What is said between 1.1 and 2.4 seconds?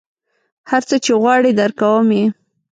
غواړې درکوم یې.